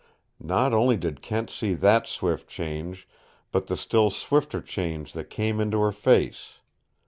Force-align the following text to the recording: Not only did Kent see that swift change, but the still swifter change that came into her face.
Not 0.39 0.73
only 0.73 0.97
did 0.97 1.21
Kent 1.21 1.51
see 1.51 1.75
that 1.75 2.07
swift 2.07 2.47
change, 2.49 3.07
but 3.51 3.67
the 3.67 3.77
still 3.77 4.09
swifter 4.09 4.59
change 4.59 5.13
that 5.13 5.29
came 5.29 5.59
into 5.59 5.79
her 5.81 5.91
face. 5.91 6.57